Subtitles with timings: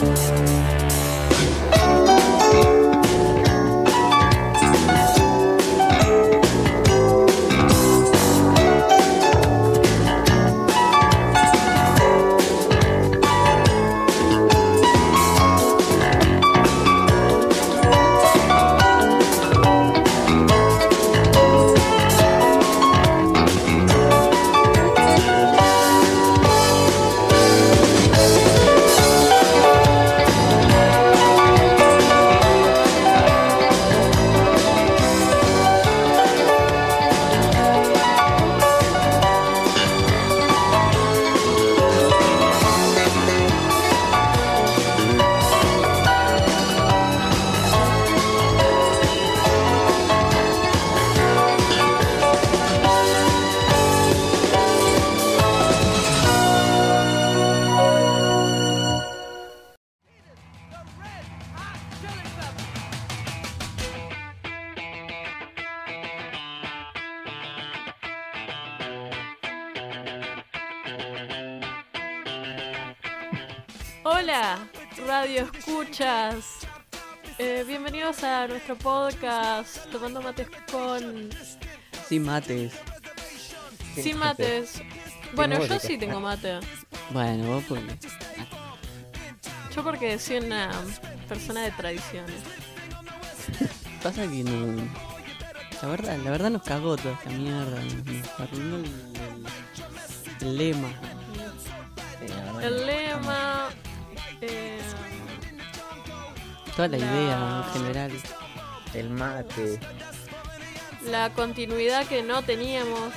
[0.00, 0.79] Música
[74.12, 74.68] Hola,
[75.06, 76.44] radio escuchas.
[77.38, 81.30] Eh, bienvenidos a nuestro podcast Tomando Mates con...
[82.08, 82.72] Sin mates.
[83.94, 84.82] Sin mates.
[85.34, 85.78] Bueno, yo música.
[85.78, 86.58] sí tengo mate.
[87.10, 87.98] Bueno, vos porque.
[89.74, 90.70] Yo porque soy una
[91.28, 92.34] persona de tradiciones.
[94.02, 94.82] Pasa que no.
[95.82, 97.80] La verdad, la verdad nos cagó toda esta mierda.
[97.80, 99.46] Nos, arruinó el, el-
[100.40, 100.88] el lema.
[102.18, 102.26] Sí.
[102.64, 103.49] El lema...
[106.80, 108.10] Toda la idea en general.
[108.94, 109.78] El mate.
[111.10, 113.12] la continuidad que no teníamos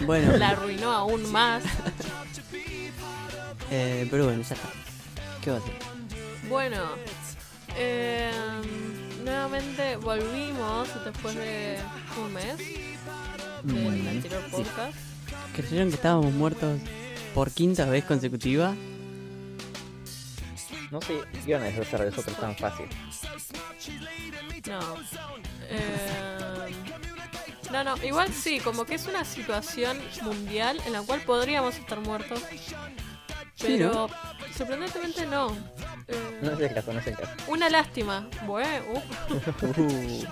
[0.00, 1.62] Bueno, la arruinó aún más.
[3.70, 4.68] eh, pero bueno, ya está.
[5.40, 5.74] ¿Qué va a hacer?
[6.48, 6.82] Bueno,
[7.76, 8.32] eh,
[9.24, 11.78] nuevamente volvimos después de
[12.20, 12.58] un mes
[13.62, 14.50] del Mm, anterior sí.
[14.50, 14.98] podcast.
[15.54, 16.80] ¿Creyeron que estábamos muertos
[17.36, 18.74] por quinta vez consecutiva?
[20.90, 22.86] No sé, iban a deshacer de eso, pero tan fácil.
[24.68, 24.80] No.
[25.68, 26.72] Eh,
[27.72, 32.00] no, no, igual sí, como que es una situación mundial en la cual podríamos estar
[32.00, 32.40] muertos.
[33.54, 34.08] Sí, Pero
[34.54, 35.50] sorprendentemente no.
[36.08, 37.32] Eh, No es el caso, no es el caso.
[37.48, 38.28] Una lástima.
[38.46, 39.00] Bueno, uh,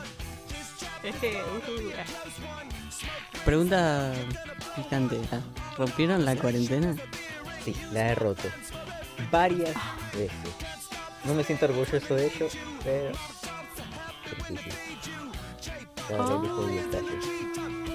[1.04, 4.12] Uh, jeje, uh, pregunta
[4.76, 5.19] picante.
[5.76, 6.94] ¿Rompieron la cuarentena?
[7.64, 8.48] Sí, la he roto.
[9.30, 9.75] Varias
[10.12, 10.30] veces.
[11.25, 12.48] No me siento orgulloso de ello,
[12.82, 13.14] pero.
[14.48, 14.70] sí, sí.
[16.12, 16.41] Ah.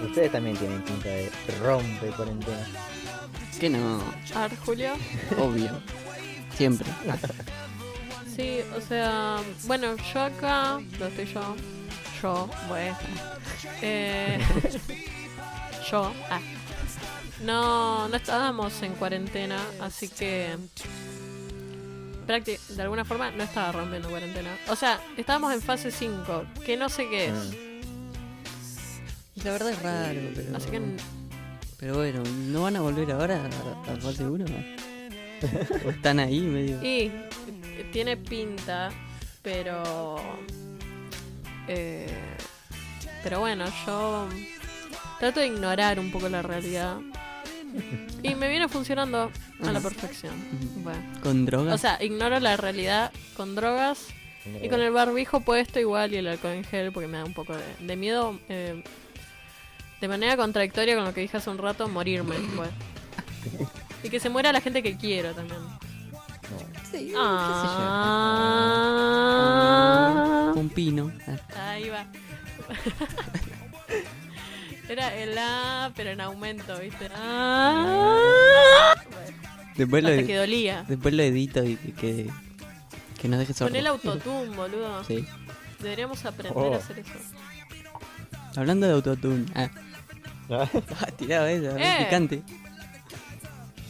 [0.06, 1.32] Ustedes también tienen pinta de
[1.62, 2.68] rompe cuarentena.
[3.60, 4.02] Que no,
[4.36, 4.94] A ver, Julio.
[5.38, 5.82] obvio.
[6.56, 6.90] Siempre.
[8.36, 11.56] Sí, o sea, bueno, yo acá, no estoy yo,
[12.22, 12.98] yo, bueno,
[13.82, 14.40] eh,
[15.92, 16.40] yo, ah,
[17.44, 20.56] no, no estábamos en cuarentena, así que
[22.38, 24.56] de alguna forma no estaba rompiendo cuarentena.
[24.68, 27.34] O sea, estábamos en fase 5, que no sé qué es.
[27.34, 27.54] Mm.
[29.44, 30.58] La verdad es raro, pero.
[30.58, 30.82] Así que
[31.80, 33.42] Pero bueno, ¿no van a volver ahora
[33.88, 34.46] a, a fase 1?
[35.86, 36.84] ¿O están ahí medio?
[36.84, 37.12] Y
[37.92, 38.90] tiene pinta,
[39.42, 40.18] pero.
[41.68, 42.08] eh,
[43.24, 44.28] pero bueno, yo
[45.20, 46.98] trato de ignorar un poco la realidad.
[48.24, 49.32] Y me viene funcionando
[49.64, 50.34] a la perfección.
[50.84, 51.02] Bueno.
[51.22, 51.76] ¿Con drogas?
[51.76, 54.08] O sea, ignoro la realidad con drogas
[54.64, 57.34] y con el barbijo puesto igual y el alcohol en gel porque me da un
[57.34, 58.40] poco de, de miedo.
[58.50, 58.84] eh,
[60.02, 62.36] de manera contradictoria con lo que dije hace un rato, morirme.
[62.56, 62.70] pues.
[64.04, 65.60] Y que se muera la gente que quiero también.
[66.90, 67.14] sí,
[69.22, 71.12] Ah, Un pino.
[71.56, 72.06] Ah, ahí va.
[74.90, 77.10] Era el A, pero en aumento, ¿viste?
[77.16, 78.96] Ah.
[79.10, 79.38] Bueno,
[79.78, 80.86] Después, lo, hasta que dolía.
[80.88, 82.30] después lo edito y que, que,
[83.22, 83.76] que nos deje Con sordo.
[83.78, 85.04] el autotune, boludo.
[85.06, 85.26] Sí.
[85.80, 86.74] Deberíamos aprender Oh.
[86.74, 87.12] a hacer eso.
[88.58, 89.46] Hablando de autotune.
[89.56, 89.70] Ah,
[90.50, 90.68] ah
[91.18, 92.06] tirado esa, Eh.
[92.06, 92.42] picante.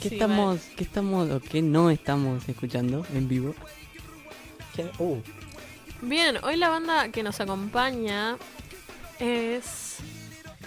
[0.02, 3.56] ¿Qué Sí, estamos, qué estamos o qué no estamos escuchando en vivo?
[4.76, 4.92] ¿Quién?
[5.00, 5.18] Uh,
[6.02, 8.38] Bien, hoy la banda que nos acompaña
[9.20, 9.98] es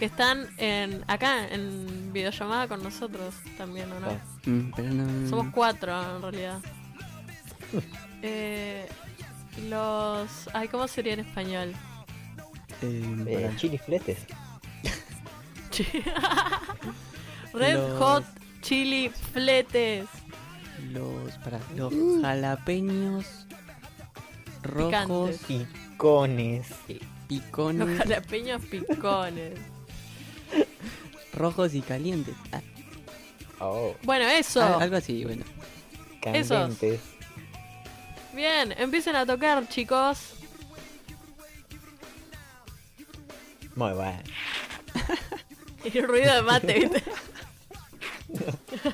[0.02, 4.08] que están en acá en videollamada con nosotros también, ¿o no?
[4.08, 4.18] Ah.
[4.46, 5.28] Mm, pero no.
[5.30, 6.58] Somos cuatro en realidad.
[8.24, 8.88] Eh,
[9.68, 10.48] los.
[10.52, 11.72] Ay, ¿cómo sería en español?
[12.82, 13.56] eh, eh, pará.
[13.56, 14.18] chili fletes.
[17.52, 18.24] Red Los- Hot
[18.60, 20.06] Chili Fletes.
[20.92, 23.46] los, para, los jalapeños
[24.62, 25.68] rojos, Picantes.
[25.90, 26.68] Picones.
[26.88, 29.71] Los picones, jalapeños picones.
[31.32, 32.34] Rojos y calientes.
[32.52, 32.60] Ah,
[33.64, 34.60] Oh, Bueno, eso.
[34.60, 35.44] al- algo así, bueno.
[36.20, 36.98] candentes.
[38.34, 40.34] Bien, empiecen a tocar, chicos.
[43.76, 44.18] Muy bueno.
[45.84, 47.02] Y el ruido de mate, ¿viste?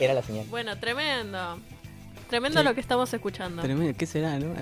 [0.00, 0.46] Era la señal.
[0.48, 1.58] Bueno, tremendo.
[2.30, 2.64] Tremendo Sí.
[2.64, 3.62] lo que estamos escuchando.
[3.62, 4.54] Tremendo, ¿qué será, no?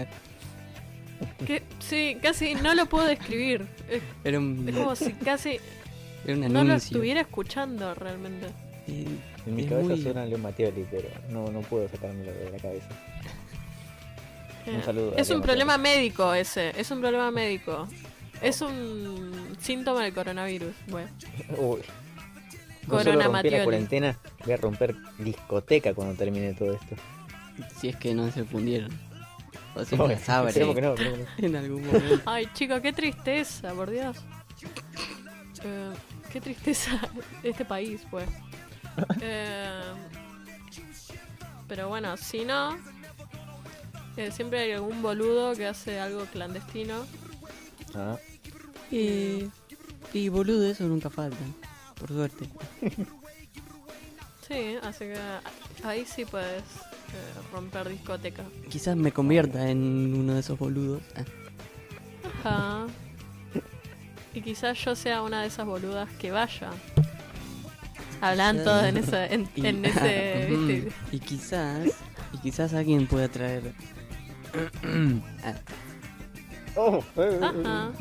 [1.46, 3.66] Que- sí, casi no lo puedo describir.
[3.90, 5.58] Es, Era un, es como si casi
[6.32, 8.46] era un no lo estuviera escuchando realmente.
[8.88, 12.88] En mi cabeza muy- suena Leo Mattioli, pero no, no puedo sacármelo de la cabeza.
[14.66, 17.88] Un Eh, saludo a Es un problema médico ese, es un problema médico.
[18.42, 20.74] Es un síntoma del coronavirus.
[20.88, 21.08] Bueno,
[21.58, 21.80] Uy.
[22.82, 26.94] No Corona solo rompí la cuarentena, voy a romper discoteca cuando termine todo esto.
[27.80, 28.90] Si es que no se fundieron.
[29.74, 31.26] O si Uy, las abre esperemos que no, que no.
[31.48, 32.20] en algún momento.
[32.26, 34.16] ay chicos, qué tristeza, por Dios.
[35.64, 35.90] Eh,
[36.36, 36.90] qué tristeza
[37.42, 38.28] este país, pues.
[39.22, 39.80] Eh,
[41.66, 42.76] pero bueno, si no,
[44.18, 47.06] eh, siempre hay algún boludo que hace algo clandestino.
[47.94, 48.18] Ah,
[48.90, 49.48] Y,
[50.12, 51.38] y boludo, eso nunca falta.
[51.98, 52.46] Por suerte.
[54.46, 55.18] Sí, así que
[55.84, 58.44] ahí sí puedes eh, romper discoteca.
[58.68, 61.02] Quizás me convierta en uno de esos boludos.
[62.44, 62.86] Ah, Ajá.
[64.36, 66.68] Y quizás yo sea una de esas boludas que vaya.
[68.20, 70.88] Hablan todos en, esa, en, y, en ese.
[71.10, 71.88] Y quizás.
[72.34, 73.72] Y quizás alguien pueda traer.
[75.42, 75.54] Ah,
[76.78, 77.92] Oh, eh, eh, Ajá.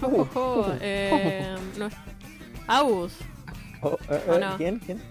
[0.80, 1.88] Eh, no
[2.68, 3.14] Agus.
[3.82, 4.56] oh, eh, ¿O eh, no?
[4.56, 4.78] ¿Quién?
[4.78, 5.02] ¿Quién?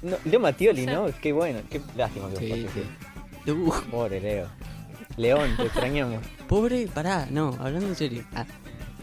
[0.00, 1.12] No, Leo Mattioli, No sé.
[1.12, 1.20] ¿no?
[1.20, 3.52] Qué bueno, qué lástima que Sí, sí.
[3.90, 4.48] Pobre Leo.
[5.18, 6.24] León, te extrañamos.
[6.48, 8.24] pobre, pará, no, hablando en serio.
[8.34, 8.46] Ah,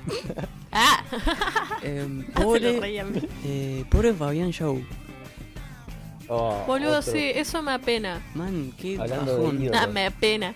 [0.71, 1.03] ¡Ah!
[1.83, 2.79] em, pobre,
[3.43, 4.81] eh, pobre Fabián Show.
[6.27, 7.11] Oh, Boludo, otro.
[7.13, 8.19] sí, eso me apena.
[8.33, 9.71] Man, qué Hablando de bajón.
[9.75, 10.53] Ah, me apena.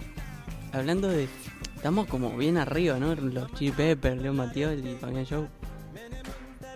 [0.73, 1.27] Hablando de.
[1.75, 3.13] Estamos como bien arriba, ¿no?
[3.15, 5.47] Los Chili Peppers, Leo Mattioli y Fabián Show.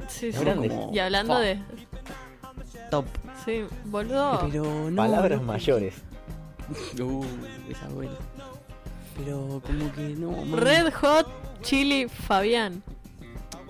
[0.08, 0.38] Sí, sí.
[0.38, 1.60] Como Y hablando de.
[2.92, 3.06] top.
[3.44, 4.48] Sí, boludo.
[4.50, 4.96] Pero no.
[4.96, 5.96] Palabras no, mayores.
[7.02, 7.26] Uh,
[7.70, 8.14] esa buena.
[9.18, 10.32] Pero como que no.
[10.32, 11.28] man, Red Hot
[11.62, 12.82] Chili Fabián.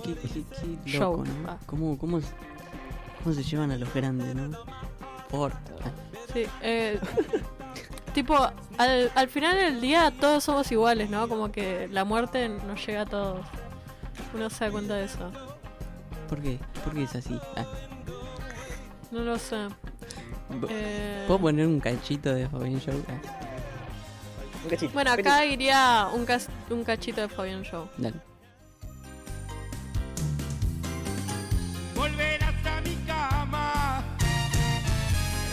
[0.04, 0.44] Qué, qué,
[0.84, 1.24] qué Show.
[1.48, 1.58] Ah.
[1.66, 2.28] ¿Cómo, cómo, se-
[3.24, 4.58] cómo se llevan a los grandes, no?
[5.30, 5.54] Por.
[6.34, 7.00] Sí, eh,
[8.14, 8.36] tipo,
[8.78, 11.28] al, al final del día todos somos iguales, ¿no?
[11.30, 13.46] Como que la muerte nos llega a todos.
[14.34, 15.32] Uno se da cuenta de eso.
[16.28, 16.58] ¿Por qué?
[16.84, 17.38] ¿Por qué es así?
[17.56, 17.66] Ah,
[19.12, 19.68] No lo sé.
[20.70, 22.96] Eh, ¿Puedo poner un cachito de Fabián Show?
[23.08, 23.40] Ah,
[24.64, 24.94] Un cachito.
[24.94, 27.90] bueno, acá iría un, cas- un cachito de Fabián Show.
[27.98, 28.16] dale.
[31.96, 33.98] volverás a mi cama,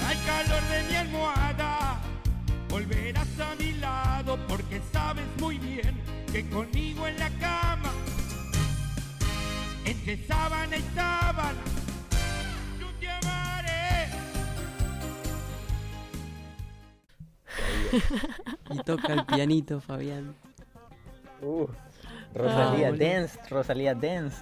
[0.09, 2.01] al calor de mi almohada,
[2.69, 5.95] volverás a mi lado porque sabes muy bien
[6.33, 7.93] que conmigo en la cama,
[9.85, 11.63] entre sábana y sábana,
[12.81, 14.09] yo te amaré.
[18.71, 20.35] Y toca el pianito, Fabián.
[21.43, 21.67] Uh,
[22.35, 23.05] Rosalía Ah, boludo.
[23.07, 24.37] Dance, Rosalía Dance.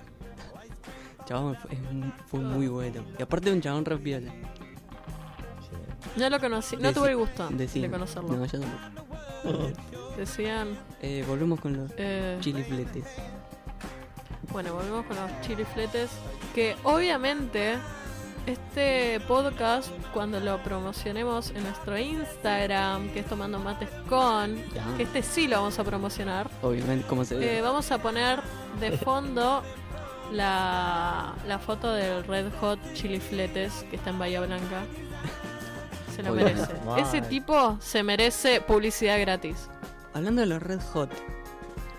[1.25, 1.57] Chabón,
[2.27, 3.03] fue, muy bueno.
[3.19, 4.33] Y aparte un chabón re piola.
[6.17, 8.37] No lo conocí, no Deci- tuve el gusto de conocerlo.
[8.37, 9.73] No, yo tampoco.
[10.17, 13.05] Decían, Eh, volvemos con los eh, chilifletes.
[14.53, 16.11] bueno, volvemos con los chilifletes.
[16.55, 17.77] Que obviamente
[18.49, 24.85] este podcast, cuando lo promocionemos en nuestro Instagram, que es Tomando Mates con, Ya.
[24.97, 27.59] que este sí lo vamos a promocionar, Obviamente, como se ve.
[27.59, 28.41] eh, vamos a poner
[28.81, 29.63] de fondo
[30.33, 34.83] la, la foto del Red Hot Chilifletes que está en Bahía Blanca.
[36.15, 36.67] Se lo merece.
[36.99, 39.69] Ese tipo se merece publicidad gratis.
[40.15, 41.11] Hablando de los Red Hot,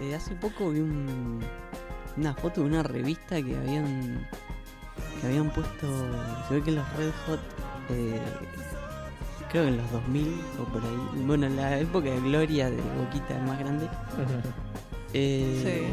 [0.02, 1.40] eh, hace poco vi un-
[2.18, 4.28] una foto de una revista que habían
[5.20, 5.88] que habían puesto.
[6.48, 7.40] Se ve que los Red Hot,
[7.90, 8.20] eh,
[9.52, 12.78] creo que en los 2000 o por ahí, bueno, en la época de gloria de
[12.78, 13.88] Boquita el más grande,
[15.14, 15.92] eh,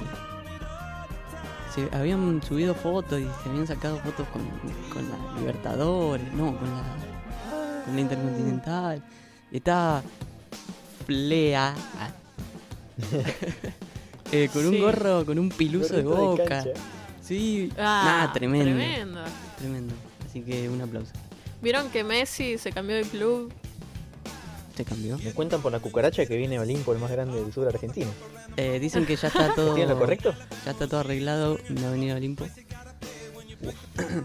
[1.75, 4.43] se habían subido fotos y se habían sacado fotos con,
[4.91, 9.03] con la Libertadores, no, con la, con la Intercontinental.
[9.51, 10.03] Y estaba
[11.07, 11.75] Flea.
[11.99, 12.11] ah.
[14.33, 16.65] Eh, con un gorro, con un piluso de boca.
[17.27, 19.21] Sí, Ah, nada, tremendo, Tremendo.
[19.59, 19.95] tremendo.
[20.29, 21.13] Así que un aplauso.
[21.63, 23.53] ¿Vieron que Messi se cambió de club?
[24.77, 25.19] ¿Te cambió?
[25.19, 28.11] Me cuentan por la cucaracha que viene Olimpo, el más grande del sur argentino.
[28.59, 29.75] Eh, dicen que ya está todo.
[29.75, 30.35] ¿Tienen lo correcto?
[30.65, 31.59] Ya está todo arreglado.
[31.71, 32.47] No va a venir Olimpo.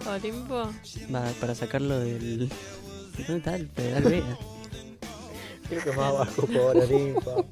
[0.08, 0.70] Olimpo.
[1.14, 2.50] Va, para sacarlo del.
[3.18, 4.38] ¿Dónde está el Federal Vega?
[5.70, 7.46] Creo que más abajo por Olimpo.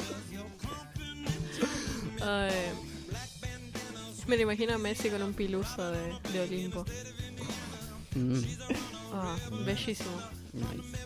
[2.22, 2.52] Ay.
[4.30, 6.86] Me lo imagino a Messi con un piluso de, de Olimpo.
[8.16, 8.42] Mm,
[9.12, 10.12] Ah, bellísimo.
[10.54, 11.00] nice.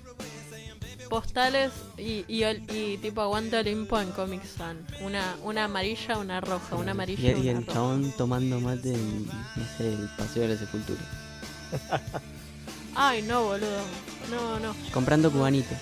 [1.10, 4.86] Postales y, y, y tipo aguante Olimpo en Comic Sun.
[5.02, 7.74] Una, una amarilla, una roja, una amarilla Y, y y una el roja.
[7.74, 11.02] chabón tomando mate en no sé, el paseo de la sepultura.
[12.96, 13.82] Ay, no, boludo.
[14.32, 14.76] No, no.
[14.94, 15.78] Comprando cubanitos.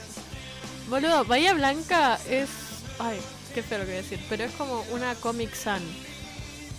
[0.90, 2.50] Boludo, Bahía Blanca es.
[3.00, 3.20] Ay,
[3.56, 4.20] qué feo lo que voy a decir.
[4.30, 5.82] Pero es como una Comic Sun.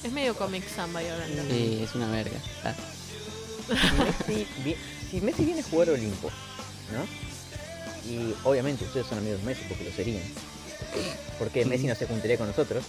[0.05, 1.43] Es medio Comic Sun Bahía Blanca.
[1.51, 2.39] Sí, es una verga.
[2.65, 2.75] Ah,
[3.99, 4.77] Messi, vi-
[5.11, 6.31] si Messi viene a jugar a Olimpo,
[6.93, 8.11] ¿no?
[8.11, 10.23] Y obviamente ustedes son amigos de Messi porque lo serían.
[11.39, 12.85] Porque Messi no se juntaría con nosotros.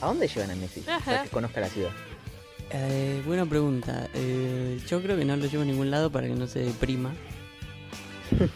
[0.00, 0.80] ¿A dónde llevan a Messi?
[0.82, 1.90] Para que conozca la ciudad.
[2.70, 4.08] Eh, buena pregunta.
[4.14, 7.14] Eh, yo creo que no lo llevo a ningún lado para que no se deprima.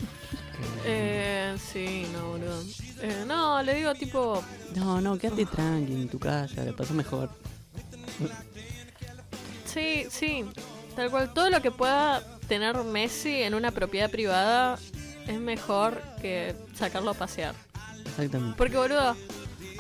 [0.84, 2.62] Eh, sí, no, boludo.
[3.02, 4.42] Eh, no, le digo tipo.
[4.76, 7.30] No, no, quédate tranqui en tu casa, le pasó mejor.
[9.66, 10.45] Sí, sí.
[10.97, 14.78] Tal cual, todo lo que pueda tener Messi en una propiedad privada
[15.26, 17.54] es mejor que sacarlo a pasear.
[18.07, 18.57] Exactamente.
[18.59, 19.16] Porque, boludo,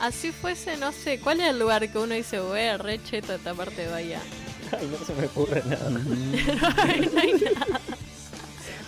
[0.00, 3.52] así fuese, no sé, ¿cuál es el lugar que uno dice, wey, re cheto esta
[3.52, 4.20] parte de Bahía?
[4.78, 5.90] Ay, no se me ocurre nada.
[6.00, 6.34] Mm,
[6.78, 7.66] Ay, no hay nada,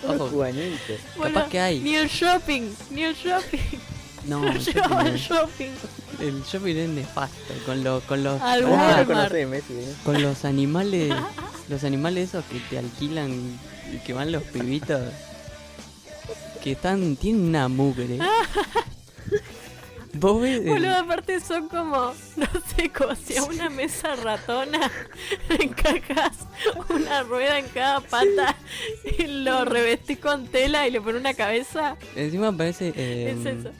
[0.07, 0.29] Ojo.
[0.29, 0.93] cubanito.
[1.17, 1.49] boludo.
[1.49, 1.79] que hay.
[1.81, 3.59] Ni el shopping, ni el shopping.
[4.25, 5.71] No, No llevaba el shopping.
[6.27, 7.53] El shopping es nefasto.
[7.65, 8.99] Con, los con, los, Al con, Walmart.
[8.99, 11.13] no conocés Messi, con los animales.
[11.67, 13.31] Los animales esos que te alquilan
[13.91, 15.01] y que van los pibitos.
[16.63, 17.15] Que están.
[17.15, 18.19] Tienen una mugre.
[20.13, 20.59] Vos ves.
[20.61, 24.89] el- Boludo, aparte son como, no sé, como si a una mesa ratona
[25.59, 26.37] encajas
[26.89, 28.55] una rueda en cada pata
[29.17, 31.97] y lo revestís con tela y le pones una cabeza.
[32.15, 32.93] Encima parece.
[32.95, 33.71] eh, Es eso.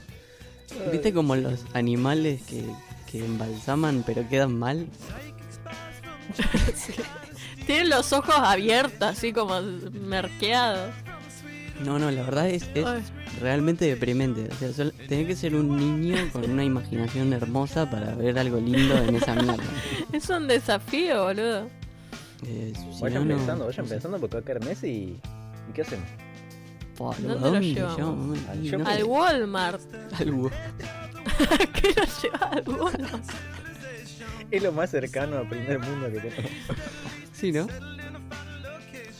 [0.92, 2.64] ¿Viste como los animales que,
[3.12, 4.88] que embalsaman pero quedan mal?
[7.66, 10.92] Tienen los ojos abiertos, así como merqueados.
[11.84, 12.86] No, no, la verdad es, es
[13.42, 14.48] realmente deprimente.
[14.50, 18.96] O sea, tenés que ser un niño con una imaginación hermosa para ver algo lindo
[18.98, 19.64] en esa mierda.
[20.14, 21.68] Es un desafío, boludo.
[22.48, 23.94] Eh, si Vayan no, no- pensando, no vayan sé.
[23.96, 25.20] pensando porque va a caer Messi y...
[25.70, 26.08] ¿Y qué hacemos?
[26.98, 28.40] ¿Dónde ¿a lo llevamos?
[28.48, 29.82] Al no Al Walmart.
[31.74, 33.22] ¿Qué lo lleva al?
[34.52, 36.52] Es lo más cercano al primer mundo que tenemos.
[37.34, 37.68] Sí, ¿no?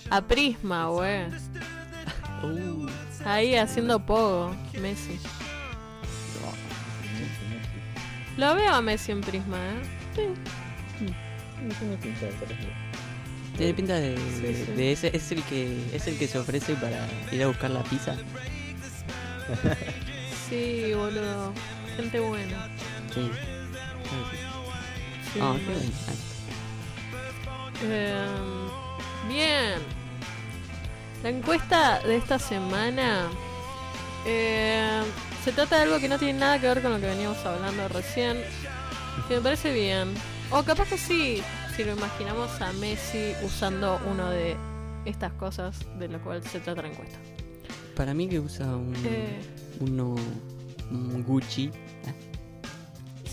[0.10, 1.26] A Prisma, wey.
[2.44, 2.88] Uh,
[3.26, 5.20] Ahí haciendo pogo, Messi.
[8.38, 9.82] Lo veo a Messi en Prisma, ¿eh?
[10.14, 12.68] Tiene pinta de ser así.
[13.58, 14.72] tiene pinta de, Sí, de- sí.
[14.74, 17.82] de ese, es el que es el que se ofrece para ir a buscar la
[17.84, 18.16] pizza.
[20.50, 21.54] Sí, boludo.
[21.96, 22.68] Gente buena.
[23.14, 23.32] Sí.
[25.34, 25.92] Sí, Ah, me- qué bueno.
[27.84, 28.26] Eh,
[29.28, 29.80] bien.
[31.24, 33.28] La encuesta de esta semana
[34.26, 35.02] eh,
[35.44, 37.88] se trata de algo que no tiene nada que ver con lo que veníamos hablando
[37.90, 38.38] recién.
[39.28, 40.14] Que me parece bien.
[40.52, 41.42] O capaz que sí,
[41.76, 44.56] si lo imaginamos a Messi usando uno de
[45.06, 47.18] estas cosas de lo cual se trata la encuesta.
[47.96, 49.40] Para mí que usa un, Eh,
[49.80, 50.16] uno
[50.92, 51.72] un Gucci.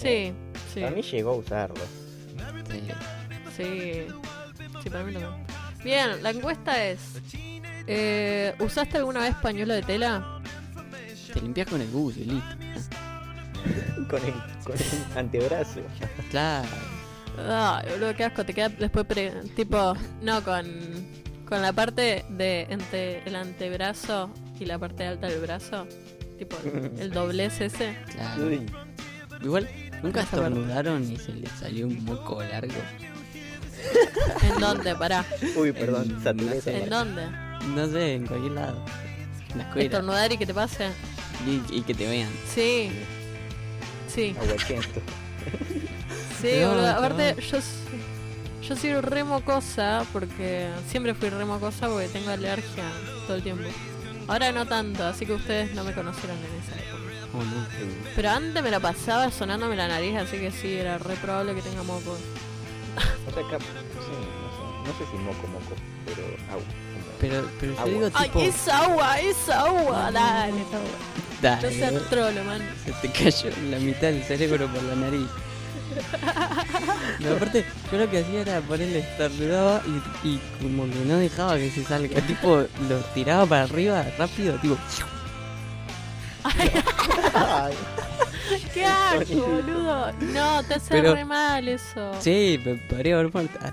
[0.02, 0.32] Sí,
[0.74, 1.76] sí, Para mí llegó a usarlo.
[3.56, 4.06] sí.
[4.82, 5.28] Sí, para mí también.
[5.84, 7.00] Bien, la encuesta es...
[7.86, 10.40] eh, ¿Usaste alguna vez pañuelo de tela?
[11.32, 12.48] te limpias con el Gucci, listo.
[14.10, 14.32] Con el,
[14.64, 15.80] con el antebrazo.
[16.30, 16.68] Claro.
[17.48, 20.66] Ay, boludo, qué asco, te queda después pre- tipo, no, con,
[21.48, 24.30] con la parte de entre el antebrazo
[24.60, 25.86] y la parte alta del brazo,
[26.38, 26.56] tipo
[26.98, 27.96] el, doblez ese.
[28.12, 28.50] Claro.
[29.40, 29.68] Igual,
[30.02, 32.74] nunca estornudaron y se les salió un moco largo.
[34.42, 34.94] ¿En dónde?
[34.94, 35.24] Pará.
[35.56, 36.82] uy perdón, En- no sé.
[36.82, 37.26] ¿En dónde?
[37.74, 38.84] No sé, en cualquier lado.
[39.50, 39.84] En la escuela.
[39.86, 40.88] ¿Estornudar y que te pase?
[41.46, 42.30] Y, y que te vean.
[42.52, 42.90] Sí.
[44.08, 45.00] Sí, Aguachento.
[46.40, 46.88] sí, Te boludo.
[46.90, 47.58] Aparte, yo,
[48.68, 52.84] yo soy re mocosa porque siempre fui re mocosa porque tengo alergia
[53.26, 53.64] todo el tiempo.
[54.28, 57.02] Ahora no tanto, así que ustedes no me conocieron en esa época.
[57.34, 57.66] Oh, no.
[58.14, 61.62] Pero antes me la pasaba sonándome la nariz, así que sí, era re probable que
[61.62, 62.12] tenga moco.
[62.12, 65.74] O sea, cap- sí, no no sé si moco moco,
[66.04, 66.64] pero agua.
[67.20, 67.92] Pero, pero yo Agua.
[67.92, 68.40] digo Ay, tipo.
[68.40, 70.10] es agua, es agua.
[70.12, 70.88] Dale, es agua.
[71.40, 72.68] Dale, No seas trolo, man.
[72.84, 75.26] se te cayó la mitad del cerebro por la nariz.
[77.20, 79.82] No, aparte, yo lo que hacía era ponerle estornudaba
[80.24, 82.20] y, y como que no dejaba que se salga.
[82.22, 84.76] Tipo, lo tiraba para arriba rápido, tipo.
[87.34, 87.74] Ay,
[88.74, 90.12] Qué asco, boludo.
[90.34, 92.12] No, te hace Pero- re mal eso.
[92.20, 93.58] Sí, me podría haber muerto.
[93.62, 93.72] Ah.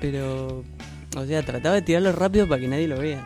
[0.00, 0.64] Pero,
[1.16, 3.22] o sea, trataba de tirarlo rápido para que nadie lo vea.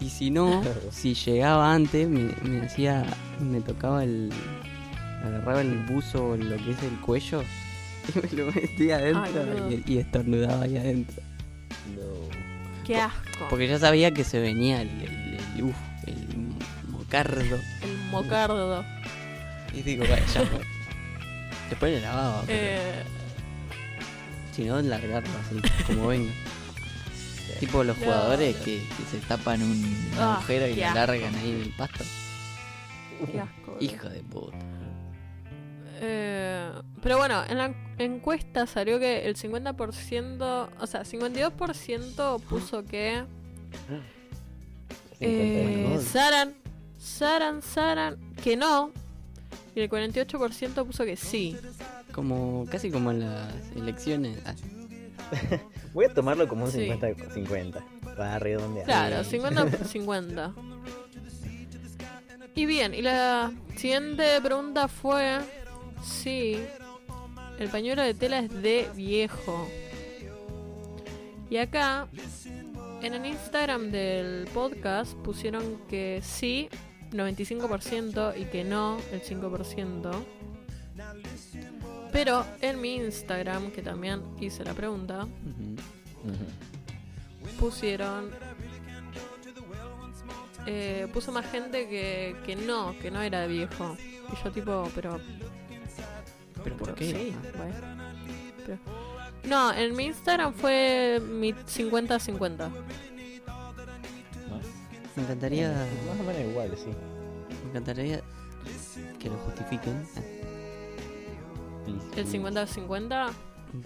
[0.00, 3.04] Y si no, si llegaba antes, me, me hacía.
[3.40, 4.30] Me tocaba el.
[5.24, 7.42] Agarraba el buzo o lo que es el cuello
[8.14, 11.22] y me lo metía adentro y, y estornudaba ahí adentro.
[11.96, 12.30] no.
[12.86, 13.46] Qué asco.
[13.50, 16.26] Porque ya sabía que se venía el, el, el- uf, el
[16.88, 17.40] mocardo.
[17.82, 18.84] El mocardo.
[19.74, 20.60] Y digo, vaya, ya fue.
[21.68, 23.02] Después le lavaba, pero Eh,
[24.56, 26.32] si no, largarlo así, como venga.
[27.60, 28.04] Tipo los No.
[28.04, 32.04] jugadores que, que se tapan un Ah, agujero y lo largan ahí en el pasto.
[33.30, 33.76] qué asco.
[33.80, 34.56] Hijo de puta.
[36.02, 36.70] Eh,
[37.02, 43.24] pero bueno, en la encuesta salió que el 50%, o sea, 52% puso que
[45.20, 46.54] eh, Saran,
[46.98, 48.92] Saran, Saran, que no.
[49.74, 51.56] Y el 48% puso que sí.
[52.12, 54.38] Como, casi como en las elecciones.
[54.46, 54.54] Ah,
[55.92, 56.88] Voy a tomarlo como un Sí.
[56.88, 57.82] 50-50
[58.16, 58.86] para redondear.
[58.86, 60.54] Claro, 50-50.
[62.52, 65.38] Y bien, y la siguiente pregunta fue
[66.02, 66.56] si
[67.58, 69.68] el pañuelo de tela es de viejo.
[71.48, 72.08] Y acá,
[73.02, 76.68] en el Instagram del podcast pusieron que sí,
[77.10, 80.10] 95%, y que no, el 5%.
[82.12, 85.26] Pero en mi Instagram, que también hice la pregunta,
[87.58, 88.30] pusieron
[90.66, 93.96] eh, puso más gente que, que no, que no era de viejo.
[94.32, 95.18] Y yo tipo, pero...
[96.64, 97.04] ¿Pero por qué?
[97.06, 97.74] sí, bueno.
[98.66, 98.78] Pero-
[99.44, 102.68] no, en mi Instagram fue mi 50-50.
[102.68, 102.70] ¿No?
[105.16, 105.70] Me encantaría,
[106.08, 106.90] Más o menos igual, sí.
[107.64, 108.20] me encantaría
[109.18, 110.06] que lo justifiquen.
[112.16, 113.30] El 50-50,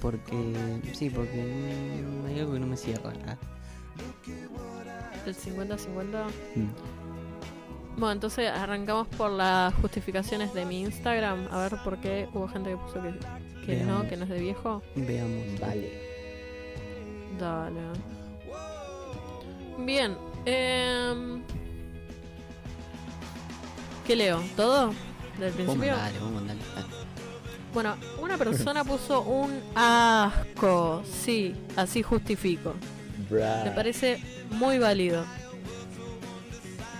[0.01, 3.13] Porque, sí, porque hay algo que no me cierra.
[3.27, 3.37] Ah.
[5.27, 6.25] el 50-50.
[6.57, 6.69] Mm.
[7.97, 11.47] Bueno, entonces arrancamos por las justificaciones de mi Instagram.
[11.51, 13.15] A ver por qué hubo gente que puso que,
[13.67, 14.83] que no, que no es de viejo.
[14.97, 15.61] Veamos.
[15.61, 15.93] Vale.
[17.39, 17.81] Dale.
[19.79, 20.17] Bien.
[20.45, 21.43] em,
[24.07, 24.43] ¿Qué leo?
[24.57, 24.89] ¿Todo?
[25.39, 25.97] ¿Del Vamos, principio?
[25.97, 26.61] dale, vamos, dale.
[26.75, 26.87] dale.
[27.73, 31.03] Bueno, una persona puso un asco.
[31.11, 32.75] Sí, así justifico.
[33.31, 33.63] Bra.
[33.65, 35.25] Me parece muy válido.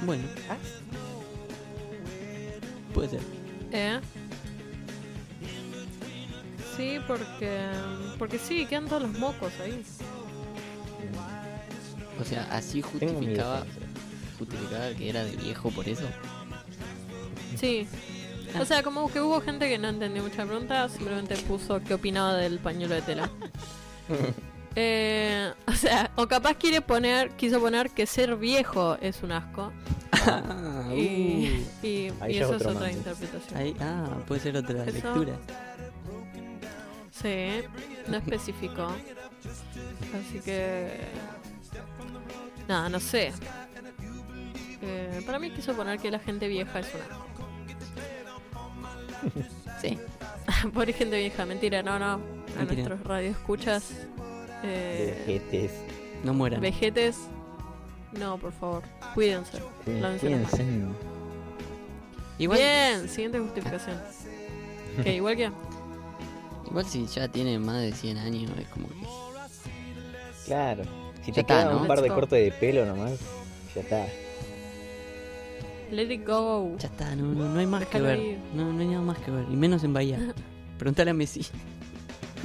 [0.03, 0.25] Bueno,
[2.95, 3.21] puede ser.
[3.73, 4.01] ¿Eh?
[6.77, 7.69] Sí, porque.
[8.19, 9.83] Porque sí, quedan todos los mocos ahí.
[12.21, 13.65] O sea, así justificaba,
[14.39, 16.05] justificaba que era de viejo por eso.
[17.57, 17.87] Sí.
[18.61, 22.35] O sea, como que hubo gente que no entendió mucha pregunta, simplemente puso qué opinaba
[22.37, 23.31] del pañuelo de tela.
[24.77, 29.73] Eh, o sea, o capaz quiere poner, quiso poner que ser viejo es un asco.
[30.11, 30.43] Ah,
[30.97, 33.59] Y, y, eso es otra interpretación.
[33.59, 35.39] Ahí, ah, puede ser otra Eso- lectura.
[37.11, 37.47] Sí,
[38.09, 38.89] no especificó.
[40.15, 41.01] Así que.
[42.69, 43.33] Nada, no sé.
[44.83, 47.25] Eh, para mí quiso poner que la gente vieja es un asco.
[49.81, 49.99] Sí.
[50.75, 52.13] Pobre gente vieja, mentira, no, no.
[52.15, 52.19] A
[52.59, 52.89] Mentira.
[52.89, 53.91] nuestros radioescuchas.
[54.63, 55.73] Eh, Vejetes.
[56.23, 56.61] No mueran.
[56.61, 57.29] vejetes.
[58.19, 58.83] No, por favor,
[59.15, 59.59] cuídense.
[59.85, 60.65] Cuídense.
[62.39, 63.97] Igual, Bien, siguiente justificación.
[65.03, 65.15] ¿Qué?
[65.17, 65.51] ¿Igual que?
[66.67, 68.95] igual si ya tiene más de 100 años, es como que.
[70.47, 70.83] Claro.
[71.23, 71.81] Si Ya te está, queda ¿no?
[71.83, 73.19] un par de cortes de pelo nomás,
[73.75, 74.07] ya está.
[75.91, 76.77] Let it go.
[76.79, 78.19] Ya está, no, no, no hay más Déjalo que ver.
[78.19, 78.39] ir.
[78.55, 79.45] No, no hay nada más que ver.
[79.51, 80.19] Y menos en Bahía.
[80.79, 81.47] Preguntale a Messi.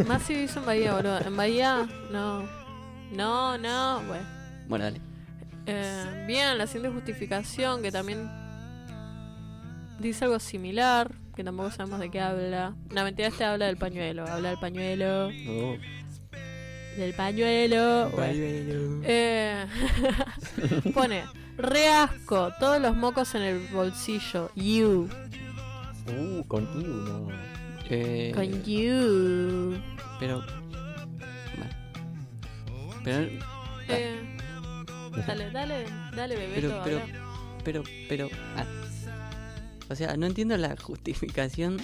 [0.07, 1.19] Más si vivís en Bahía, boludo.
[1.19, 2.43] En Bahía, no.
[3.11, 4.01] No, no.
[4.07, 4.23] Bueno.
[4.67, 5.01] Bueno, dale.
[5.65, 8.29] Eh, bien, la siguiente justificación que también
[9.99, 12.75] dice algo similar, que tampoco sabemos de qué habla.
[12.91, 14.25] No, mentira, este habla del pañuelo.
[14.27, 15.31] Habla del pañuelo.
[15.31, 15.77] No.
[16.97, 18.09] Del pañuelo.
[18.09, 19.01] Bueno.
[19.05, 19.65] Eh,
[20.93, 21.23] pone,
[21.57, 24.51] re asco, todos los mocos en el bolsillo.
[24.55, 25.07] You.
[26.07, 27.27] Uh, con Iu, no.
[27.91, 29.79] Eh, Con you.
[30.19, 30.43] Pero.
[31.55, 31.69] Bueno.
[33.03, 33.29] Pero,
[33.87, 34.37] Eh,
[35.27, 36.53] dale, dale, dale, bebé.
[36.55, 37.01] pero, pero,
[37.63, 38.29] pero, pero.
[38.55, 38.65] ah.
[39.89, 41.77] O sea, no entiendo la justificación.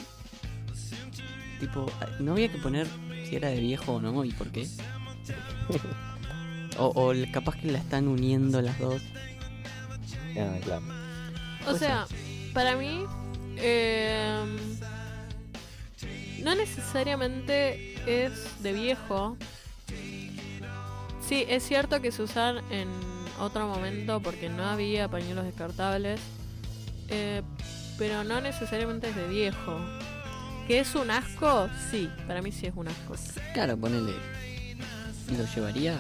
[1.60, 2.88] Tipo, ah, no había que poner
[3.28, 4.68] si era de viejo o no y por qué.
[6.78, 9.02] O, capaz que la están uniendo las dos.
[10.38, 10.84] Ah, claro.
[11.68, 12.06] O sea,
[12.54, 13.06] para mí,
[13.56, 14.44] eh,
[16.44, 19.38] no necesariamente es de viejo.
[21.22, 22.90] Sí, es cierto que se usan en
[23.40, 26.20] otro momento porque no había pañuelos descartables,
[27.10, 27.42] eh,
[27.98, 29.80] pero no necesariamente es de viejo.
[30.68, 31.70] ¿Que es un asco?
[31.92, 33.16] Sí, para mí sí es un asco.
[33.54, 34.14] Claro, ponele.
[35.38, 35.98] ¿Lo llevaría?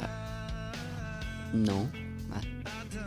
[1.53, 1.89] No.
[2.33, 2.41] Ah,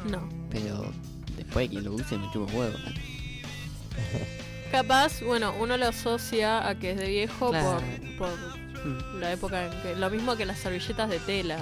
[0.09, 0.29] No.
[0.51, 0.93] pero
[1.37, 2.77] después de que lo use me chupo huevo.
[4.73, 7.81] Capaz, bueno, uno lo asocia a que es de viejo Claro.
[8.19, 9.97] por, por Mm, la época en que...
[9.97, 11.59] Lo mismo que las servilletas de tela.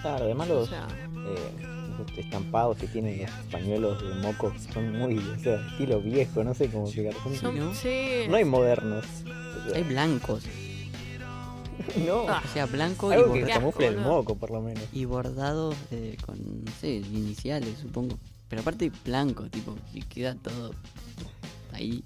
[0.00, 0.86] Claro, además O los, sea,
[1.26, 1.52] eh,
[2.18, 6.68] estampados que tienen los pañuelos de moco son muy, o sea, estilo viejo, no sé
[6.68, 7.14] cómo explicar.
[7.22, 7.74] Son- son- ¿no?
[7.74, 8.26] sí.
[8.28, 9.04] No hay modernos.
[9.24, 10.44] O sea, Hay blancos.
[12.06, 12.42] no, Ah.
[12.44, 14.82] O sea, blanco y, algo que el moco, por lo menos.
[14.92, 18.18] y bordados eh, con, no sé, iniciales, supongo.
[18.48, 20.72] Pero aparte blanco, tipo, y queda todo
[21.72, 22.02] ahí.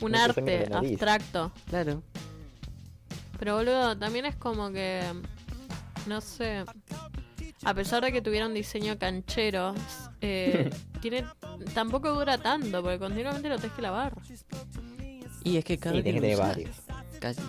[0.00, 1.52] un arte abstracto.
[1.68, 2.02] Claro.
[3.38, 5.02] Pero boludo, también es como que...
[6.06, 6.64] No sé.
[7.66, 9.74] A pesar de que tuviera un diseño canchero,
[10.20, 11.24] eh, tiene
[11.74, 14.14] tampoco dura tanto, porque continuamente lo tenés que lavar.
[15.42, 16.76] Y es que cada Sí, vez que tener varios.
[17.20, 17.40] Casi.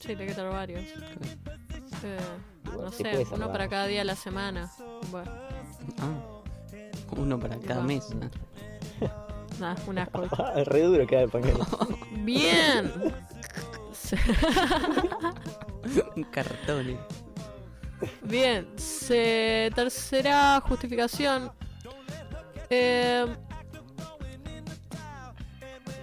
[0.00, 0.82] Sí, tenés que tener varios.
[2.02, 2.18] Eh,
[2.64, 3.52] no sé, uno salvar.
[3.52, 4.70] para cada día de la semana.
[5.10, 5.30] Bueno,
[6.00, 6.42] Ah.
[7.16, 7.86] Uno para cada Wow.
[7.88, 8.04] mes.
[8.14, 8.28] ¿no?
[9.60, 10.22] nada, un asco.
[10.38, 11.64] Ah, re duro queda el pañuelo.
[12.24, 12.92] Bien.
[16.16, 16.90] Un cartón.
[16.90, 16.98] eh.
[18.22, 21.50] Bien, se- tercera justificación.
[22.70, 23.24] Eh,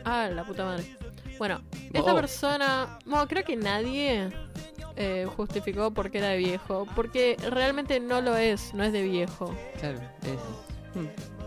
[0.06, 0.96] ah, la puta madre.
[1.38, 2.16] Bueno, esta Oh.
[2.16, 3.00] persona.
[3.06, 4.32] Bueno, creo que nadie
[4.96, 6.88] eh, justificó por qué era de viejo.
[6.96, 9.54] Porque realmente no lo es, no es de viejo.
[9.80, 10.40] Claro, es.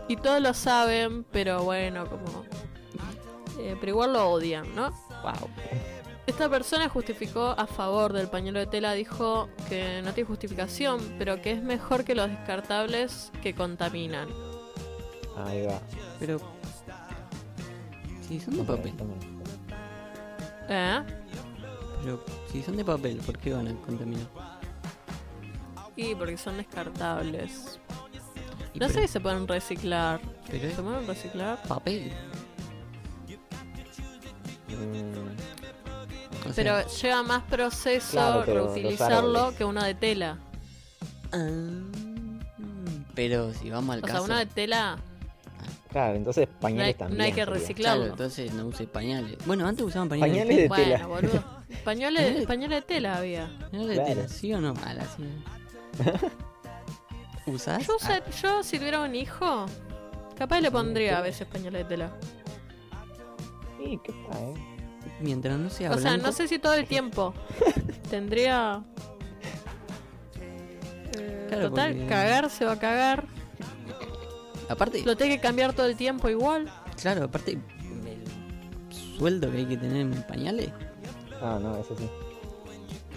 [0.09, 2.45] Y todos lo saben, pero bueno, como.
[3.61, 4.91] eh, pero igual lo odian, ¿no?
[5.23, 5.49] Wow.
[6.27, 11.41] Esta persona justificó a favor del pañuelo de tela, dijo que no tiene justificación, pero
[11.41, 14.29] que es mejor que los descartables que contaminan.
[15.37, 15.81] Ahí va.
[16.19, 16.41] Pero.
[18.27, 18.93] Si son de papel.
[20.69, 21.01] ¿Eh?
[22.03, 24.27] Pero si son de papel, ¿por qué van a contaminar?
[25.95, 27.79] Y porque son descartables.
[28.75, 30.21] Y No sé si se pueden reciclar.
[30.51, 31.63] Pero ¿Se pueden reciclar?
[31.69, 32.13] papel.
[34.69, 35.56] Mm,
[36.55, 40.39] Pero sea, lleva más proceso Claro, pero los reutilizarlo que uno de tela.
[41.33, 41.49] ah,
[43.15, 44.25] pero si vamos al O sea, caso.
[44.27, 44.99] uno de tela
[45.91, 47.19] claro, entonces no hay, pañales también.
[47.19, 48.01] no hay que reciclarlo.
[48.03, 49.39] Claro, entonces no use pañales.
[49.47, 50.33] Bueno, antes usaban pañales.
[50.35, 51.07] Pañales de bueno, tela.
[51.07, 51.45] boludo.
[51.85, 53.49] Pañuelos, Pañales- de tela había.
[53.71, 54.09] ¿Pañales de Claro.
[54.15, 54.75] tela, ¿sí o no?
[54.85, 55.25] A la sí.
[57.47, 57.87] ¿Usás?
[57.87, 59.67] Yo, usa- yo si tuviera un hijo,
[60.37, 62.11] capaz le pondría a veces pañuelos de tela.
[63.79, 64.55] Sí, qué pa, eh.
[65.21, 67.35] Mientras no sea O sea, no sé si todo el tiempo.
[68.11, 68.83] Tendría.
[71.19, 73.27] Eh, Claro, total, porque- cagar se va a cagar.
[74.69, 76.71] Aparte, Lo tengo que cambiar todo el tiempo igual.
[77.01, 77.61] claro, aparte el
[79.19, 80.71] sueldo que hay que tener en pañales.
[81.41, 82.09] Ah, no, eso sí.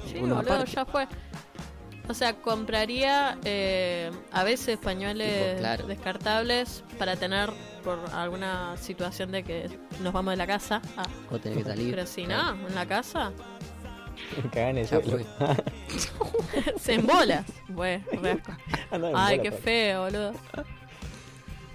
[0.07, 0.71] Sí, Uno boludo, aparte.
[0.71, 1.07] ya fue.
[2.09, 5.85] O sea, compraría eh, a veces pañueles Tipo, claro.
[5.87, 7.51] descartables para tener
[7.83, 9.69] por alguna situación de que
[10.01, 10.81] nos vamos de la casa.
[10.97, 11.91] Ah, O tener que salir.
[11.91, 13.31] pero si Claro, no, en la casa
[14.51, 15.23] Cagan Ya fue.
[16.79, 17.45] se embola.
[17.69, 18.03] Bueno,
[19.15, 20.33] Ay, qué feo, boludo.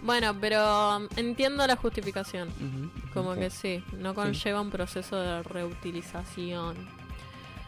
[0.03, 2.51] Bueno, pero um, entiendo la justificación.
[3.15, 6.77] Como que sí, no conlleva un proceso de reutilización.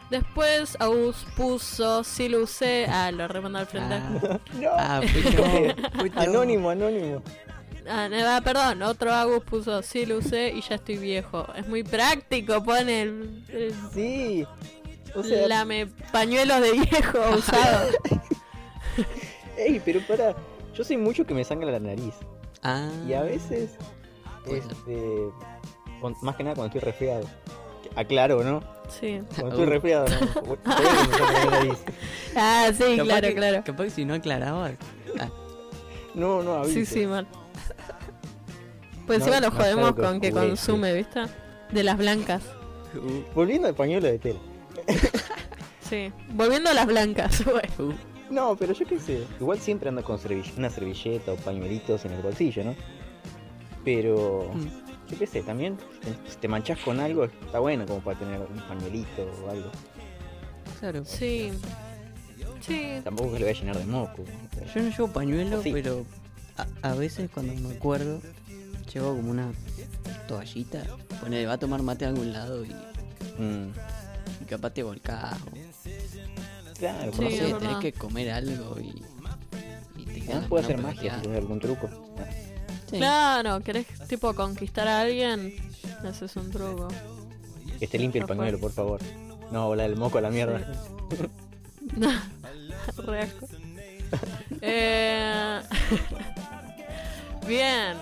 [0.09, 2.85] Después Agus puso, sí lo usé.
[2.89, 3.95] Ah, lo remando al frente.
[3.95, 4.69] Ah, No.
[4.73, 5.43] ah, fui yo.
[6.21, 7.21] Anónimo, anónimo.
[7.89, 11.45] Ah, perdón, otro Agus puso, sí lo usé y ya estoy viejo.
[11.55, 14.45] Es muy práctico, pone el, el Sí.
[15.15, 17.89] O sea, lame pañuelos de viejo usado.
[19.57, 20.35] ey, pero para.
[20.73, 22.13] Yo soy mucho que me sangra la nariz.
[22.61, 23.71] Ah, Y a veces.
[24.45, 25.29] Este.
[25.99, 27.25] con- más que nada cuando estoy resfriado.
[27.97, 28.61] Aclaro, ¿no?
[28.89, 29.21] Sí.
[29.35, 29.69] Cuando estoy Uh.
[29.69, 30.57] resfriado, ¿no?
[32.35, 33.63] Ah, sí, capaz claro, que- claro.
[33.65, 34.71] Capaz que si no aclaraba.
[35.19, 35.29] Ah,
[36.13, 36.85] No, no, avise.
[36.85, 37.27] Sí, sí, mal.
[39.05, 41.21] Pues No, encima lo jodemos con que jugué, consume, ¿viste?
[41.71, 42.43] De las blancas.
[42.95, 44.39] uh, Volviendo al pañuelo de tela.
[45.81, 46.11] Sí.
[46.33, 47.69] Volviendo a las blancas, bueno.
[47.79, 47.93] Uh,
[48.33, 49.23] No, pero yo qué sé.
[49.39, 52.75] Igual siempre ando con servill- una servilleta o pañuelitos en el bolsillo, ¿no?
[53.85, 54.67] Pero, mm.
[55.09, 55.77] Yo qué sé, también
[56.29, 59.69] si te manchas con algo, está bueno como para tener un pañuelito o algo.
[60.79, 61.03] Claro.
[61.05, 61.51] Sí.
[62.61, 62.99] Sí.
[63.03, 64.23] Tampoco que lo voy a llenar de moco.
[64.75, 65.71] Yo no llevo pañuelo, Sí.
[65.71, 66.05] pero
[66.57, 68.21] a, a veces cuando me acuerdo,
[68.93, 69.51] llevo como una
[70.27, 70.83] toallita.
[71.21, 72.69] Pone, va a tomar mate a algún lado y,
[73.39, 73.69] Mm,
[74.41, 75.35] y capaz te volcás.
[75.43, 79.03] o- claro, Sí, no sé, tenés que comer algo y,
[80.01, 81.87] y te quedas puede hacer magia si tienes algún truco.
[82.89, 82.97] Sí.
[82.97, 85.53] Claro, querés tipo conquistar a alguien,
[86.01, 86.87] le haces un truco.
[87.79, 88.99] Que esté limpio el pañuelo, por favor.
[89.51, 90.59] No, volar el moco a la mierda.
[92.97, 93.47] Re asco.
[94.61, 95.61] Eh,
[97.47, 97.97] Bien,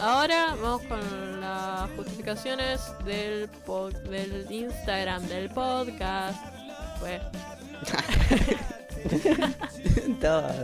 [0.00, 6.38] ahora vamos con las justificaciones del, pod- del Instagram del podcast.
[7.00, 7.20] Pues,
[10.06, 10.54] estaba,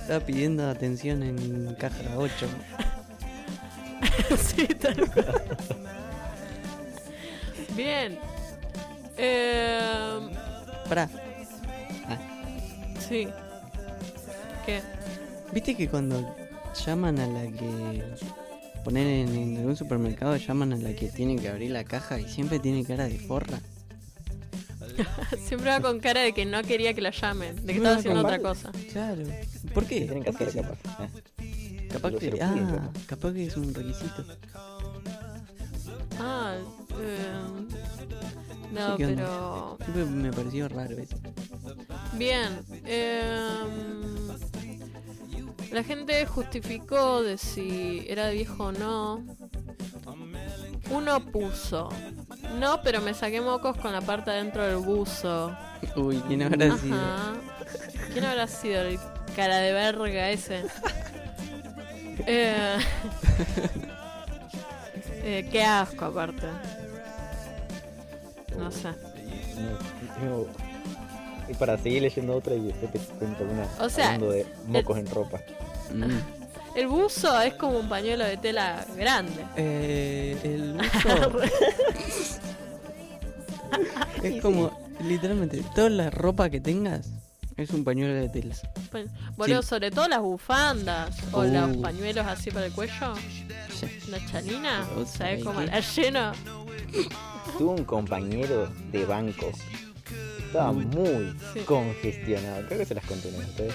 [0.00, 2.32] estaba pidiendo atención en caja 8.
[4.38, 5.42] sí, tal cual.
[7.76, 8.18] Bien.
[9.16, 10.18] Eh,
[10.88, 11.08] Pará,
[13.08, 13.28] sí.
[14.66, 14.80] ¿Qué?
[15.52, 16.34] ¿viste que cuando
[16.84, 18.02] llaman a la que...
[18.82, 22.28] Poner en, en algún supermercado, llaman a la que tiene que abrir la caja y
[22.28, 23.60] siempre tiene cara de forra?
[25.48, 27.96] Siempre va con cara de que no quería que la llamen, de que No, estaba
[27.96, 28.42] haciendo otra mal.
[28.42, 28.70] cosa.
[28.92, 29.22] Claro.
[29.72, 30.06] ¿Por qué?
[30.06, 30.66] ¿Qué tienen.
[30.86, 31.08] Ah,
[31.94, 33.32] Capaz que, piden, ah, capaz.
[33.32, 34.24] que es un requisito.
[36.18, 36.54] Ah,
[37.00, 37.32] eh,
[38.72, 41.16] no, pero Siempre me pareció raro eso.
[42.14, 42.58] bien.
[42.84, 44.28] em,
[45.72, 49.24] la gente justificó de si era viejo o no.
[50.90, 51.90] Uno puso.
[52.58, 55.56] No, pero me saqué mocos con la parte adentro del buzo.
[55.94, 56.98] Uy, ¿quién habrá sido?
[58.12, 58.98] ¿Quién habrá sido el
[59.36, 60.64] cara de verga ese?
[62.26, 62.76] Eh,
[65.22, 66.46] eh, qué asco aparte.
[68.58, 68.88] No sé.
[70.20, 70.46] No, no.
[71.48, 74.98] Y para seguir leyendo otra y después te cuento una O sea, hablando de mocos
[74.98, 75.40] en ropa.
[75.92, 76.04] Mm.
[76.74, 79.44] El buzo es como un pañuelo de tela grande.
[79.54, 80.72] Eh, el
[81.32, 81.40] buzo
[84.24, 87.08] es como, literalmente, toda la ropa que tengas
[87.56, 88.54] es un pañuelo de tela.
[88.90, 89.00] Pa-
[89.36, 89.68] Boludo, Sí.
[89.68, 91.44] sobre todo las bufandas o Uh.
[91.44, 93.14] los pañuelos así para el cuello.
[93.72, 93.86] Sí.
[94.08, 96.32] La chalina, Vos ¿sabes cómo la lleno?
[97.58, 99.50] Tuve un compañero de banco.
[100.46, 100.84] Estaba Uy.
[100.86, 101.60] muy Sí.
[101.60, 102.66] congestionado.
[102.66, 103.48] Creo que se las conté vez.
[103.48, 103.74] ustedes.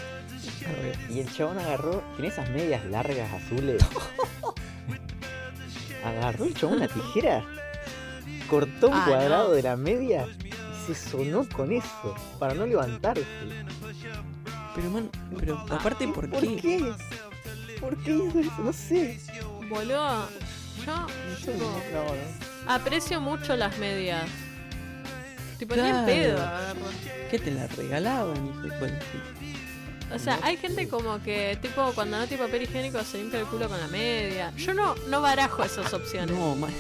[1.10, 3.84] Y el chabón agarró, tiene esas medias largas azules.
[6.04, 7.44] agarró el chabón una tijera,
[8.50, 9.54] cortó un Ah, cuadrado no.
[9.56, 10.28] de la media
[10.94, 13.26] se sonó con eso para no levantarse.
[14.76, 16.56] Pero man, pero aparte, ¿por ¿Por qué?
[16.58, 16.94] qué?
[17.80, 18.52] ¿Por qué hizo eso?
[18.64, 19.20] No sé.
[19.70, 20.30] Boludo,
[20.86, 21.58] yo No, tipo,
[21.94, 22.72] no.
[22.74, 24.26] aprecio mucho las medias.
[25.58, 26.06] Tipo, ni en Claro.
[26.06, 26.80] pedo agarro.
[27.30, 28.38] ¿Qué te la regalaban?
[28.48, 30.14] hijo Bueno, sí.
[30.14, 33.46] O sea, hay gente como que, tipo, cuando no tiene papel higiénico se limpia el
[33.46, 34.52] culo con la media.
[34.58, 36.36] Yo no, no barajo esas opciones.
[36.36, 36.72] No, man.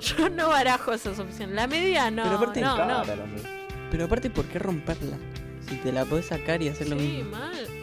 [0.18, 1.54] Yo no barajo esas opciones.
[1.54, 2.22] La media no.
[2.24, 2.86] Pero aparte no, no.
[3.04, 3.04] La.
[3.90, 5.16] Pero aparte, ¿por qué romperla?
[5.68, 7.30] Si te la podés sacar y hacer lo Sí, mismo.
[7.30, 7.66] mal.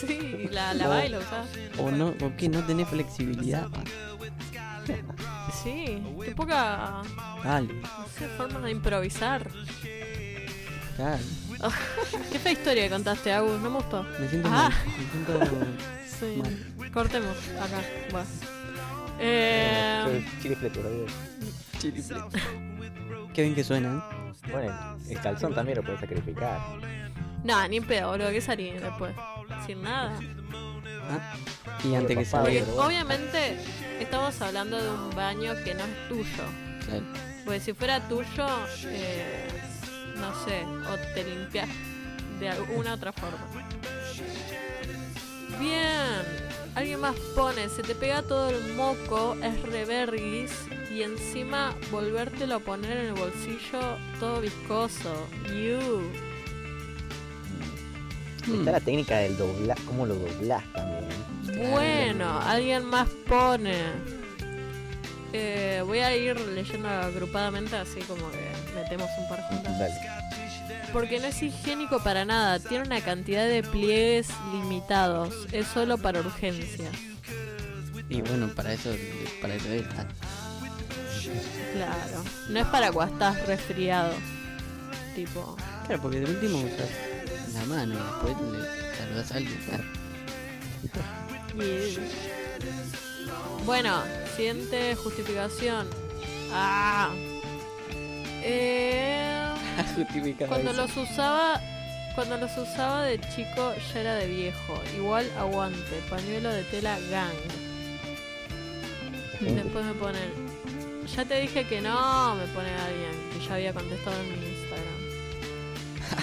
[0.00, 1.48] Sí, la, la la usás.
[1.76, 3.66] O no, o que no tenés flexibilidad.
[5.64, 7.02] Sí, qué poca,
[7.42, 9.50] Dale, no sé, forma de improvisar.
[10.96, 11.22] dale.
[12.32, 14.04] Qué fea historia que contaste, Agus, no me gustó.
[14.20, 14.70] Me siento Ah.
[14.70, 14.72] mal.
[14.96, 15.66] Me siento
[16.20, 16.42] Sí,
[16.76, 16.90] mal.
[16.92, 17.82] cortemos acá.
[18.12, 18.28] Bueno.
[19.18, 20.24] Eh, adiós.
[20.40, 20.80] Chiriflete.
[23.34, 24.50] Qué bien que suena, ¿eh?
[24.50, 26.58] Bueno, el calzón también lo puedes sacrificar.
[27.44, 29.14] no, ni en pedo, boludo, ¿qué salí después?
[29.66, 30.18] Sin nada.
[31.10, 31.34] Ah,
[31.84, 32.50] Y antes que salga.
[32.64, 32.82] bueno.
[32.86, 33.56] obviamente
[34.00, 36.44] estamos hablando de un baño que no es tuyo.
[36.84, 37.04] Claro.
[37.44, 38.46] Porque si fuera tuyo,
[38.86, 39.48] eh,
[40.16, 41.68] no sé, o te limpias
[42.40, 43.38] de alguna otra forma.
[45.58, 46.22] Bien,
[46.78, 50.52] alguien más pone, se te pega todo el moco, es reverguis
[50.94, 55.26] y encima volvértelo a poner en el bolsillo todo viscoso.
[55.46, 56.08] You.
[58.60, 61.70] Está la técnica del doblar, cómo lo doblás también.
[61.70, 63.74] Bueno, alguien más pone.
[65.32, 69.78] Eh, voy a ir leyendo agrupadamente así como que metemos un par juntas.
[69.78, 70.27] Dale.
[70.92, 76.20] Porque no es higiénico para nada, tiene una cantidad de pliegues limitados, es solo para
[76.20, 76.90] urgencias.
[78.08, 78.90] Y bueno, para eso,
[79.40, 79.84] para eso es.
[79.98, 80.06] Ah,
[81.74, 84.14] Claro, no es para cuando estás resfriado.
[85.14, 86.88] Tipo, Claro, porque de último usas
[87.52, 89.58] la mano y después le saludás a alguien.
[89.72, 89.80] Ah,
[91.58, 92.00] Yeah.
[93.66, 94.02] Bueno,
[94.36, 95.86] siguiente justificación.
[96.52, 97.10] Ah.
[98.42, 99.37] Eh,
[99.96, 100.82] justificado cuando eso.
[100.82, 101.60] los usaba,
[102.14, 104.80] cuando los usaba de chico ya era de viejo.
[104.96, 107.34] Igual aguante, pañuelo de tela gang.
[109.40, 110.30] Después me ponen,
[111.14, 114.98] ya te dije que no, me pone alguien que ya había contestado en mi Instagram.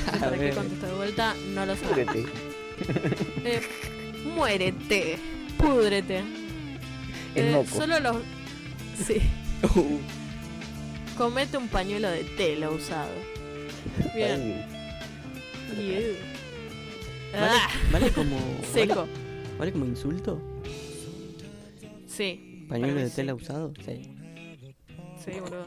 [0.05, 1.35] No sé ¿Para qué de vuelta?
[1.53, 1.85] No lo sé.
[1.85, 2.25] Púdrete.
[3.45, 3.61] Eh,
[4.35, 5.17] muérete,
[5.57, 6.17] púdrete.
[7.35, 8.17] El Eh, solo los.
[9.05, 9.21] Sí.
[9.63, 9.99] Uh,
[11.17, 13.09] Comete un pañuelo de tela usado.
[14.15, 14.65] Bien.
[15.77, 16.15] Ay, Iu.
[17.33, 18.37] ¿Vale, Ah, vale como.
[18.73, 18.95] seco.
[18.95, 20.41] ¿vale, vale como insulto?
[22.07, 22.65] Sí.
[22.69, 23.73] ¿Pañuelo de tela usado?
[23.85, 24.15] Sí.
[25.23, 25.65] Sí, boludo.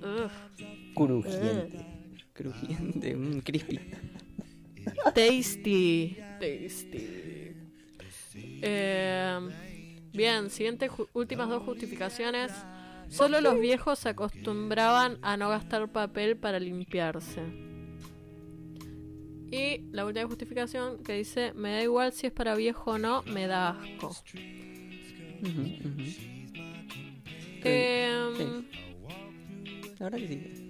[0.00, 0.30] Ugh.
[0.94, 1.86] Crujiente.
[2.32, 3.80] Crujiente, un crispy.
[5.14, 6.16] Tasty.
[6.40, 7.52] Tasty.
[8.62, 9.38] Eh,
[10.12, 12.52] bien, siguiente ju- últimas dos justificaciones.
[13.08, 17.42] Solo los viejos se acostumbraban a no gastar papel para limpiarse.
[19.50, 23.22] Y la última justificación que dice, me da igual si es para viejo o no,
[23.22, 24.14] me da asco.
[29.98, 30.68] La verdad que sí.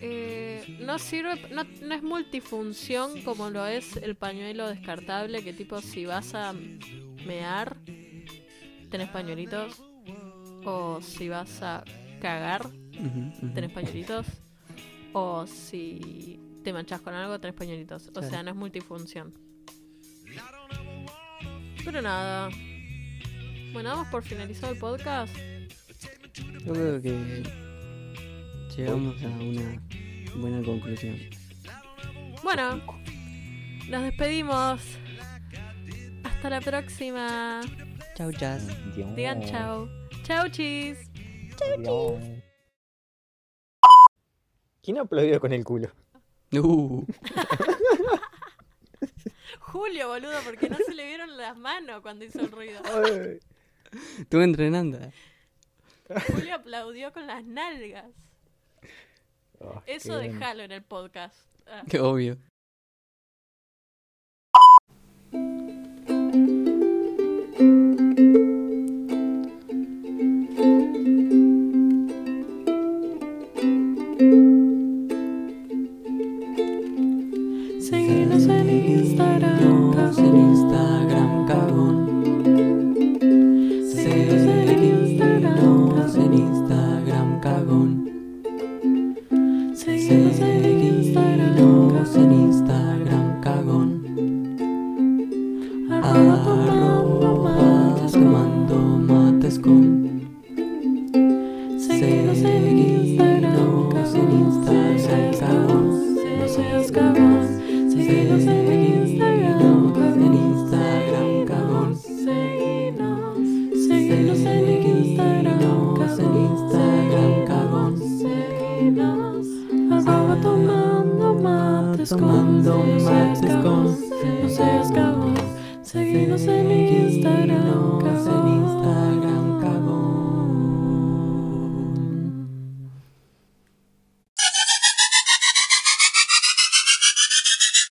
[0.00, 5.80] Eh, no sirve, no, no es multifunción como lo es el pañuelo descartable, que tipo
[5.80, 6.52] si vas a
[7.26, 7.78] mear,
[8.90, 9.82] tenés pañuelitos,
[10.64, 11.84] o si vas a
[12.20, 12.68] cagar,
[13.54, 14.26] tenés pañuelitos,
[15.12, 18.08] o si te manchas con algo, tenés pañuelitos.
[18.08, 18.28] O Claro.
[18.30, 19.32] sea, no es multifunción.
[21.84, 22.50] Pero nada.
[23.72, 25.34] Bueno, damos por finalizado el podcast.
[26.64, 27.42] Yo creo que
[28.76, 29.82] llegamos a una
[30.36, 31.16] buena conclusión.
[32.42, 32.80] Bueno,
[33.88, 34.80] nos despedimos.
[36.24, 37.60] Hasta la próxima.
[38.16, 38.66] Chau, chas.
[39.16, 39.88] Digan chao.
[40.28, 40.98] Chao, chis.
[41.78, 42.20] Dios.
[44.82, 45.90] ¿Quién aplaudió con el culo?
[46.52, 47.06] Uh,
[49.60, 52.82] Julio, boludo, porque no se le vieron las manos cuando hizo el ruido.
[54.18, 54.98] Estuve entrenando.
[56.30, 58.04] Julio aplaudió con las nalgas.
[59.60, 61.38] Oh, Eso déjalo en el podcast.
[61.66, 61.84] Ah.
[61.88, 62.36] Qué obvio.
[78.78, 79.37] Seguinos en